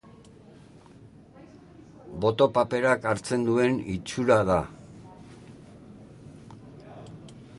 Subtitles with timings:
[2.23, 4.59] Boto paperak hartzen duen itxura da.